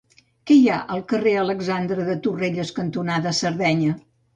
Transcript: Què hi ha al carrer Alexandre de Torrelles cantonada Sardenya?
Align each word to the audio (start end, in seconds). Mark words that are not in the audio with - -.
Què 0.51 0.55
hi 0.61 0.63
ha 0.75 0.79
al 0.95 1.03
carrer 1.11 1.35
Alexandre 1.43 2.09
de 2.11 2.19
Torrelles 2.27 2.77
cantonada 2.83 3.41
Sardenya? 3.47 4.01